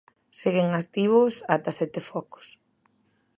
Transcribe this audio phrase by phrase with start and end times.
[0.39, 2.45] Seguen activos até sete focos.